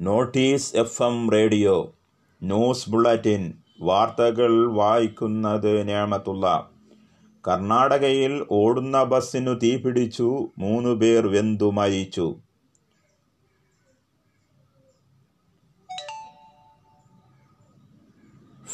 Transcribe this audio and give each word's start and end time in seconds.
Notice 0.00 0.76
F 0.76 1.02
M 1.02 1.30
radio 1.30 1.94
news 2.42 2.90
bulletin 2.90 3.54
വാർത്തകൾ 3.80 4.72
വായിക്കുന്നത് 4.72 5.88
നേമത്തുള്ള. 5.88 6.70
കർണാടകയിൽ 7.48 8.46
ഓടുന്ന 8.50 9.02
ബസ്സിനു 9.02 9.50
തീപിടിച്ചു 9.50 10.48
മൂന്ന് 10.58 10.88
പേർ 10.88 11.26
വെന്തു 11.26 11.70
മരിച്ചു. 11.70 12.36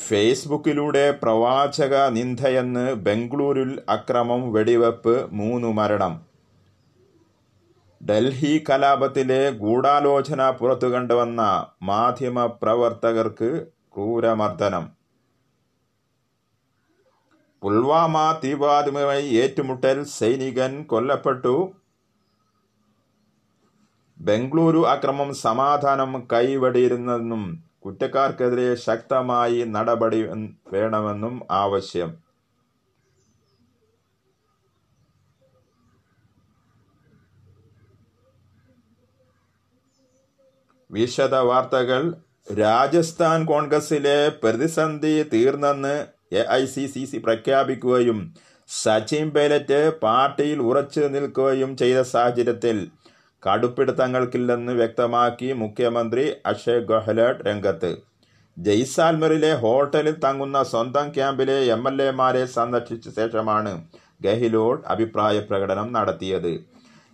ഫേസ്ബുക്കിലൂടെ 0.09 1.11
പ്രവാചക 1.11 2.09
നിന്ദയെന്ന് 2.09 2.95
ബംഗളൂരിൽ 2.95 3.83
അക്രമം 3.89 4.53
വെടിവെപ്പ് 4.53 5.33
മൂന്നു 5.33 5.73
മരണം. 5.73 6.30
ഡൽഹി 8.03 8.65
കലാപത്തിലെ 8.71 9.51
ഗൂഢാലോചന 9.51 10.51
പുറത്തു 10.51 10.87
കണ്ടുവന്ന 10.87 11.67
മാധ്യമ 11.83 12.47
പ്രവർത്തകർക്ക് 12.47 13.67
ക്രൂരമർദ്ദനം. 13.95 14.91
പുൽവാമ 17.63 18.41
തീവ്രവാദമായി 18.45 19.29
ഏറ്റുമുട്ടൽ 19.29 20.05
സൈനികൻ 20.05 20.83
കൊല്ലപ്പെട്ടു. 20.83 21.73
ബംഗളൂരു 24.21 24.87
അക്രമം 24.87 25.35
സമാധാനം 25.35 26.29
കൈവടിയിരുന്നെന്നും 26.33 27.45
കുറ്റക്കാർക്കെതിരെ 27.87 28.75
ശക്തമായി 28.75 29.65
നടപടി 29.65 30.23
വേണമെന്നും 30.73 31.41
ആവശ്യം. 31.51 32.30
വിശദ 40.91 41.35
വാർത്തകൾ 41.49 42.03
രാജസ്ഥാൻ 42.61 43.41
കോൺഗ്രസിലെ 43.51 44.19
പ്രതിസന്ധി 44.43 45.15
തീർന്നെന്ന് 45.33 45.97
A 46.39 46.43
I 46.61 46.63
C 46.73 46.85
C 46.93 47.03
C 47.11 47.19
പ്രഖ്യാപിക്കുകയും 47.27 48.19
സച്ചിൻ 48.69 49.27
പൈലറ്റ് 49.35 49.81
പാർട്ടിയിൽ 50.05 50.59
ഉറച്ചു 50.69 51.05
നിൽക്കുകയും 51.15 51.71
ചെയ്ത 51.81 52.01
സാഹചര്യത്തിൽ 52.15 52.77
കടുപ്പിടുത്തങ്ങൾക്കില്ലെന്ന് 53.43 54.73
വ്യക്തമാക്കി 54.81 55.49
മുഖ്യമന്ത്രി 55.63 56.25
അശോക് 56.51 56.89
ഗെഹ്ലോട്ട് 56.91 57.43
രംഗത്ത്. 57.49 57.93
ജയ്സാൽമറിലെ 58.57 59.53
ഹോട്ടലിൽ 59.63 60.17
തങ്ങുന്ന 60.25 60.59
സ്വന്തം 60.73 61.07
ക്യാമ്പിലെ 61.17 61.57
എം 61.75 61.85
എൽ 61.91 61.99
എമാരെ 62.09 62.45
സന്ദർശിച്ച 62.57 63.09
ശേഷമാണ് 63.19 63.73
ഗെഹ്ലോട്ട് 64.27 64.85
അഭിപ്രായ 64.95 65.37
പ്രകടനം 65.49 65.89
നടത്തിയത്. 65.97 66.53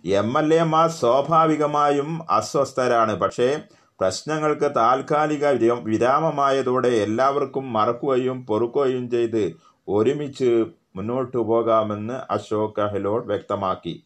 എം 0.05 0.37
എൽ 0.39 0.53
എമാർ 0.53 0.89
സ്വാഭാവികമായും 0.89 2.31
അസ്വസ്ഥരാണ്. 2.31 3.15
പക്ഷേ 3.15 3.59
പ്രശ്നങ്ങൾക്ക് 3.99 4.75
താൽക്കാലിക 4.75 5.45
വിരാമമായതോടെ 5.83 6.87
എല്ലാവർക്കും 6.87 7.73
മറക്കുകയും 7.73 8.45
പൊറുക്കുകയും 8.45 9.09
ചെയ്ത് 9.11 9.55
ഒരുമിച്ച് 9.87 10.65
മുന്നോട്ടു 10.95 11.37
പോകാമെന്ന് 11.37 12.13
അശോക് 12.33 12.75
ഗെഹ്ലോട്ട് 12.77 13.27
വ്യക്തമാക്കി. 13.27 14.03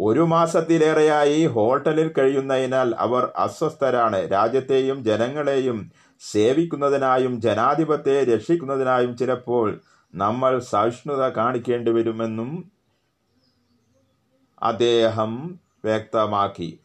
ഒരു 0.00 0.20
മാസത്തിലേറെയായി 0.20 1.46
ഹോട്ടലിൽ 1.46 2.12
കഴിയുന്നതിനാൽ 2.18 2.94
അവർ 2.98 3.28
അസ്വസ്ഥരാണ്. 3.36 4.32
രാജ്യത്തെയും 4.32 5.04
ജനങ്ങളെയും 5.04 5.90
സേവിക്കുന്നതിനായും 6.32 7.40
ജനാധിപത്യത്തെ 7.40 8.34
രക്ഷിക്കുന്നതിനായും 8.34 9.16
ചിലപ്പോൾ 9.16 9.80
നമ്മൾ 10.14 10.58
സഹിഷ്ണുത 10.58 11.28
കാണിക്കേണ്ടി 11.28 11.90
വരുമെന്നും 11.90 12.50
അദ്ദേഹം 14.62 15.60
വ്യക്തമാക്കി. 15.84 16.78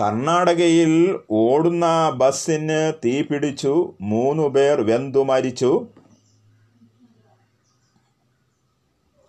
കർണാടകയിൽ 0.00 1.18
ഓടുന്ന 1.30 2.10
ബസ്സിന് 2.10 2.92
തീപിടിച്ചു. 3.04 3.94
മൂന്നു 4.00 4.48
പേർ 4.48 4.80
വെന്തു 4.80 5.24
മരിച്ചു. 5.24 5.93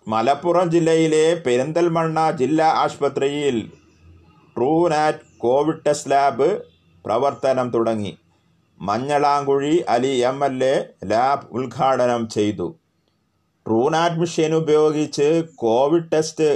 മലപ്പുറം 0.08 0.70
ജില്ലയിലെ 0.70 1.42
പെരിന്തൽമണ്ണ 1.46 2.30
ജില്ലാ 2.30 2.66
ആശുപത്രിയിൽ 2.82 3.56
ട്രൂനാറ്റ് 4.56 5.24
കോവിഡ് 5.38 5.84
ടെസ്റ്റ് 5.86 6.10
ലാബ് 6.10 6.48
പ്രവർത്തനം 7.04 7.70
തുടങ്ങി. 7.70 8.12
Manjalamkuzhi 8.80 9.84
Ali 9.88 10.12
M 10.30 10.38
L 10.44 10.64
A 10.64 10.76
lab 11.04 11.48
ഉദ്ഘാടനം 11.50 12.28
ചെയ്തു. 12.28 12.68
ട്രൂനാറ്റ് 13.66 14.16
മിഷൻ 14.16 14.54
ഉപയോഗിച്ച് 14.54 15.28
കോവിഡ് 15.54 16.12
ടെസ്റ്റ് 16.12 16.48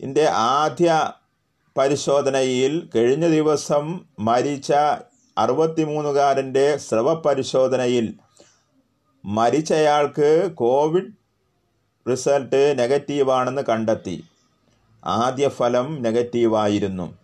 ഇന്റെ 0.00 0.26
ആദ്യ 0.56 1.12
പരിശോധനയിൽ 1.78 2.90
കഴിഞ്ഞ 2.96 3.26
ദിവസം 3.28 3.86
മരിച്ച 4.18 4.72
അറുപത്തിമൂന്നുകാരന്റെ 5.38 6.76
സ്രവപരിശോധനയിൽ 6.76 8.06
മരിച്ചയാൾക്ക് 9.24 10.30
കോവിഡ് 10.54 11.19
റിസൾട്ട് 12.10 12.78
നെഗറ്റീവാണെന്ന് 12.78 13.62
കണ്ടെത്തി. 13.68 14.24
ആദ്യ 15.04 15.48
ഫലം 15.48 16.02
നെഗറ്റീവായിരുന്നു. 16.02 17.18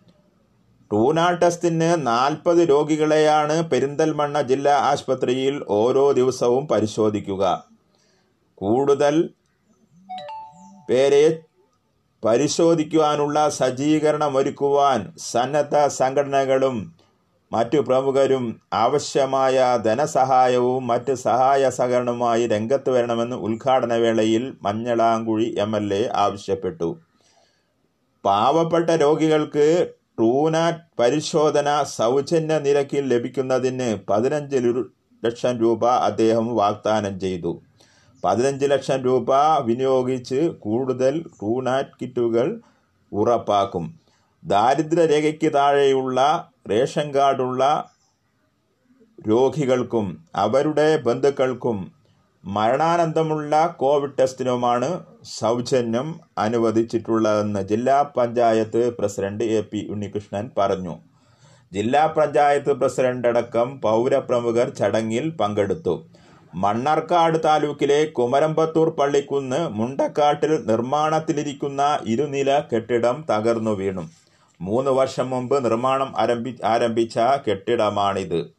ടൂന 0.91 1.31
ടെസ്റ്റിന് 1.31 2.07
നാൽപ്പത് 2.07 2.69
രോഗികളെയാണ് 2.69 3.71
പെരിന്തൽമണ്ണ 3.71 4.41
ജില്ലാ 4.41 4.71
ആശുപത്രിയിൽ 4.71 5.65
ഓരോ 5.67 6.11
ദിവസവും 6.11 6.67
പരിശോധിക്കുക. 6.67 7.67
കൂടുതൽ 8.55 9.29
പേരെ 10.89 11.39
പരിശോധിക്കുവാനുള്ള 12.25 13.49
സജ്ജീകരണം 13.49 14.37
ഒരുക്കുവാൻ 14.37 15.13
സന്നദ്ധ 15.17 15.87
സംഘടനകളും 15.87 16.96
മറ്റു 17.51 17.77
പ്രമുഖരും 17.77 18.61
ആവശ്യമായ 18.73 19.77
ധനസഹായവും 19.85 20.87
മറ്റ് 20.87 21.13
സഹായ 21.13 21.69
സഹകരണവുമായി 21.69 22.47
രംഗത്ത് 22.47 22.89
വരണമെന്ന് 22.89 23.35
ഉദ്ഘാടന 23.35 23.93
വേളയിൽ 23.93 24.53
മഞ്ഞളാങ്കുഴി 24.63 25.55
എം 25.57 25.75
എൽ 25.75 25.93
എ 25.93 26.09
ആവശ്യപ്പെട്ടു. 26.13 26.97
പാവപ്പെട്ട 28.25 28.89
രോഗികൾക്ക് 28.89 29.93
ട്രൂനാറ്റ് 30.17 30.83
പരിശോധന 30.99 31.83
സൗജന്യ 31.83 32.59
നിരക്കിൽ 32.59 33.07
ലഭിക്കുന്നതിന് 33.13 33.97
പതിനഞ്ച് 34.09 34.57
ലക്ഷം 35.25 35.57
രൂപ 35.57 35.85
അദ്ദേഹം 35.85 36.55
വാഗ്ദാനം 36.55 37.19
ചെയ്തു. 37.19 37.61
പതിനഞ്ച് 38.23 38.65
ലക്ഷം 38.65 38.99
രൂപ 39.01 39.29
വിനിയോഗിച്ച് 39.65 40.51
കൂടുതൽ 40.59 41.23
ട്രൂനാറ്റ് 41.39 41.95
കിറ്റുകൾ 42.01 42.61
ഉറപ്പാക്കും. 43.13 44.06
ദാരിദ്ര്യരേഖയ്ക്ക് 44.47 45.53
താഴെയുള്ള 45.53 46.19
റേഷൻ 46.69 47.07
കാർഡുള്ള 47.15 47.63
രോഗികൾക്കും 49.29 50.05
അവരുടെ 50.35 50.97
ബന്ധുക്കൾക്കും 50.97 51.77
മരണാനന്തമുള്ള 52.43 53.53
കോവിഡ് 53.77 54.17
ടെസ്റ്റിനുമാണ് 54.19 54.89
സൗജന്യം 55.23 56.19
അനുവദിച്ചിട്ടുള്ളതെന്ന് 56.37 57.61
ജില്ലാ 57.71 57.97
panchayat 58.17 58.81
president 58.97 59.43
A 59.43 59.61
P 59.61 59.87
Unnikrishnan 59.89 60.49
പറഞ്ഞു. 60.57 60.95
ജില്ലാ 61.73 62.03
പഞ്ചായത്ത് 62.17 62.73
പ്രസിഡന്റ് 62.73 63.27
അടക്കം 63.27 63.81
പൗരപ്രമുഖർ 63.81 64.69
ചടങ്ങിൽ 64.69 65.25
പങ്കെടുത്തു. 65.41 65.95
മണ്ണാർക്കാട് 66.55 67.37
താലൂക്കിലെ 67.45 68.05
കുമരമ്പത്തൂർ 68.05 68.89
പള്ളിക്കുന്ന് 68.99 69.59
മുണ്ടക്കാട്ടിൽ 69.79 70.53
നിർമ്മാണത്തിലിരിക്കുന്ന 70.65 71.99
ഇരുനില 72.13 72.59
കെട്ടിടം 72.71 73.25
തകർന്നു 73.31 73.71
വീണു. 73.71 74.05
മൂന്ന് 74.59 74.91
വർഷം 74.91 75.29
മുമ്പ് 75.29 75.65
നിർമ്മാണം 75.65 76.13
ആരംഭി 76.17 76.55
ആരംഭിച്ച 76.65 77.19
കെട്ടിടമാണിത്. 77.19 78.57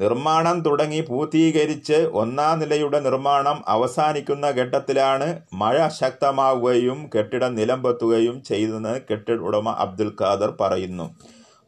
നിർമ്മാണം 0.00 0.60
തുടങ്ങി 0.60 1.00
പൂർത്തീകരിച്ച് 1.00 1.92
ഒന്നാം 1.92 2.58
നിലയുടെ 2.58 3.00
നിർമ്മാണം 3.00 3.64
അവസാനിക്കുന്ന 3.68 4.46
ഘട്ടത്തിലാണ് 4.46 5.40
മഴ 5.52 5.88
ശക്തമാവുകയും 5.88 7.10
കെട്ടിടം 7.14 7.54
നിലംപെത്തുകയും 7.54 8.42
ചെയ്തെന്ന് 8.42 9.00
കെട്ടിട 9.10 9.38
ഉടമ 9.38 9.68
അബ്ദുൽ 9.70 10.16
ഖാദർ 10.20 10.54
പറയുന്നു. 10.60 11.14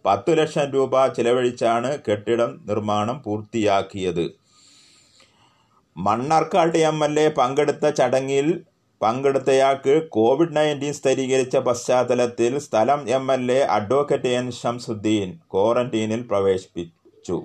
പത്തു 0.06 0.30
ലക്ഷം 0.30 0.70
രൂപ 0.70 1.06
ചിലവഴിച്ചാണ് 1.06 1.98
കെട്ടിടം 2.10 2.60
നിർമ്മാണം 2.66 3.22
പൂർത്തിയാക്കിയത്. 3.22 4.30
മണ്ണാർക്കാട് 5.96 6.78
എം 6.78 7.04
എൽ 7.04 7.20
എ 7.20 7.28
പങ്കെടുത്ത 7.28 7.88
ചടങ്ങിൽ 7.88 8.64
പങ്കെടുത്തയാൾക്ക് 9.02 10.08
കോവിഡ് 10.08 10.56
നയന്റീൻ 10.56 10.92
സ്ഥിരീകരിച്ച 10.92 11.56
പശ്ചാത്തലത്തിൽ 11.56 12.58
സ്ഥലം 12.58 13.08
M 13.08 13.32
L 13.32 13.52
A 13.52 13.60
advocate 13.60 14.28
N 14.28 14.50
Shamsuddin 14.50 15.38
ക്വാറന്റീനിൽ 15.52 16.22
പ്രവേശിപ്പിച്ചു. 16.30 17.36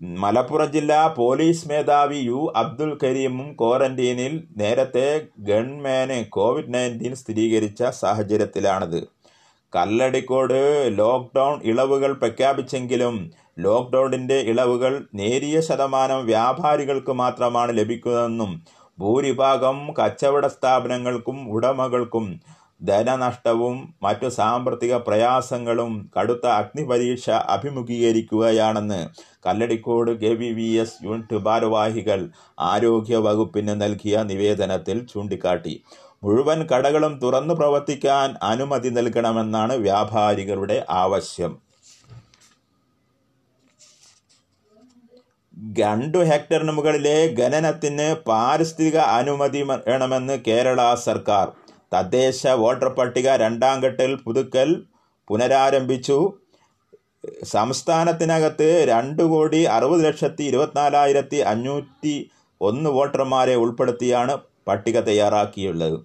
മലപ്പുറം 0.00 0.72
ജില്ലാ 0.72 1.06
പോലീസ് 1.06 1.68
മേധാവി 1.68 2.16
യു 2.16 2.52
അബ്ദുൽ 2.56 2.98
കരീമും 3.04 3.56
ക്വാറന്റീനിൽ 3.60 4.44
നേരത്തെ 4.56 5.26
ഗൺമാന് 5.38 6.24
കോവിഡ് 6.28 6.74
നയന്റീൻ 6.74 7.14
സ്ഥിരീകരിച്ച 7.14 7.82
സാഹചര്യത്തിലാണിത്. 7.84 9.00
കല്ലടിക്കോട് 9.72 10.60
ലോക്ക്ഡൗൺ 10.98 11.60
ഇളവുകൾ 11.64 12.12
പ്രഖ്യാപിച്ചെങ്കിലും 12.12 13.30
ലോക്ക്ഡൗണിന്റെ 13.58 14.34
ഇളവുകൾ 14.34 15.06
നേരിയ 15.14 15.60
ശതമാനം 15.60 16.26
വ്യാപാരികൾക്ക് 16.26 17.12
മാത്രമാണ് 17.12 17.78
ലഭിക്കുന്നതെന്നും 17.78 18.81
ഭൂരിഭാഗം 18.98 19.94
കച്ചവട 19.98 20.46
സ്ഥാപനങ്ങൾക്കും 20.46 21.48
ഉടമകൾക്കും 21.48 22.40
ധനനഷ്ടവും 22.84 23.94
മറ്റു 24.02 24.28
സാമ്പത്തിക 24.28 24.94
പ്രയാസങ്ങളും 24.96 26.10
കടുത്ത 26.18 26.46
അഗ്നിപരീക്ഷ 26.46 27.30
അഭിമുഖീകരിക്കുകയാണെന്ന് 27.30 29.06
Kalladikode 29.46 30.10
K 30.10 30.28
V 30.28 30.52
V 30.52 30.68
S 30.72 31.04
unit 31.04 31.36
ഭാരവാഹികൾ 31.36 32.28
ആരോഗ്യ 32.60 33.16
വകുപ്പിന് 33.16 33.82
നൽകിയ 33.82 34.22
നിവേദനത്തിൽ 34.22 35.06
ചൂണ്ടിക്കാട്ടി. 35.06 35.82
മുഴുവൻ 36.24 36.66
കടകളും 36.72 37.18
തുറന്നു 37.22 37.54
പ്രവർത്തിക്കാൻ 37.54 38.34
അനുമതി 38.42 38.88
നൽകണമെന്നാണ് 38.88 39.74
വ്യാപാരികളുടെ 39.76 40.86
ആവശ്യം. 40.90 41.58
രണ്ടു 45.62 46.18
ഹെക്ടറിന് 46.18 46.72
മുകളിലെ 46.76 47.16
ഖനനത്തിന് 47.38 48.06
പാരിസ്ഥിതിക 48.28 48.96
അനുമതി 49.18 49.60
വേണമെന്ന് 49.88 50.36
കേരള 50.46 50.80
സർക്കാർ. 51.06 51.46
തദ്ദേശ 51.94 52.40
വോട്ടർ 52.62 52.88
പട്ടിക 52.88 53.28
രണ്ടാം 53.42 53.76
ഘട്ടിൽ 53.86 54.12
പുതുക്കൽ 54.24 54.68
പുനരാരംഭിച്ചു. 55.30 56.16
സംസ്ഥാനത്തിനകത്ത് 57.44 58.68
രണ്ട് 58.88 59.22
കോടി 59.22 59.60
അറുപത് 59.74 60.04
ലക്ഷത്തി 60.04 60.42
ഇരുപത്തിനാലായിരത്തി 60.42 61.36
അഞ്ഞൂറ്റി 61.52 62.14
ഒന്ന് 62.60 62.90
വോട്ടർമാരെ 62.90 63.54
ഉൾപ്പെടുത്തിയാണ് 63.64 64.34
പട്ടിക 64.68 64.98
തയ്യാറാക്കിയുള്ളത്. 65.00 65.96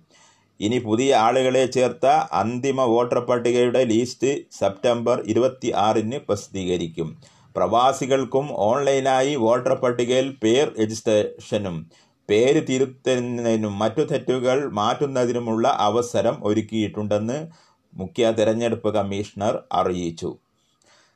ഇനി 0.59 0.77
പുതിയ 0.77 1.15
ആളുകളെ 1.15 1.65
ചേർത്ത 1.77 2.05
അന്തിമ 2.41 2.81
വോട്ടർ 2.93 3.19
പട്ടികയുടെ 3.19 3.83
ലിസ്റ്റ് 3.83 4.31
സെപ്റ്റംബർ 4.59 5.17
ഇരുപത്തി 5.25 5.71
ആറിന് 5.87 6.19
പ്രസിദ്ധീകരിക്കും. 6.27 7.09
പ്രവാസികൾക്കും 7.57 8.51
ഓൺലൈനായി 8.51 9.35
വോട്ടർ 9.35 9.73
പട്ടികയിൽ 9.73 10.37
പേർ 10.43 10.75
രജിസ്ട്രേഷനും 10.81 11.89
പേര് 12.29 12.67
തിരുത്തുന്നതിനും 12.67 13.79
മറ്റു 13.79 14.01
തെറ്റുകൾ 14.01 14.71
മാറ്റുന്നതിനുമുള്ള 14.71 15.67
അവസരം 15.67 16.35
ഒരുക്കിയിട്ടുണ്ടെന്ന് 16.43 17.47
മുഖ്യ 17.93 18.31
തെരഞ്ഞെടുപ്പ് 18.31 18.93
കമ്മീഷണർ 18.93 19.63
അറിയിച്ചു. 19.73 20.37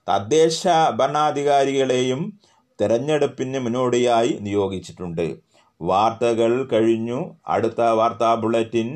തദ്ദേശ 0.09 0.63
ഭരണാധികാരികളെയും 0.95 2.39
തെരഞ്ഞെടുപ്പിന് 2.81 3.59
മുന്നോടിയായി 3.59 4.37
നിയോഗിച്ചിട്ടുണ്ട്. 4.41 5.35
വാർത്തകൾ 5.81 6.63
കഴിഞ്ഞു. 6.71 7.35
അടുത്ത 7.47 7.81
വാർത്താ 7.81 8.35
ബുള്ളറ്റിൻ 8.35 8.89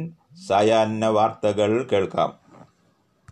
സായാഹ്ന 0.48 1.06
വാർത്തകൾ 1.06 1.84
കേൾക്കാം. 1.92 2.45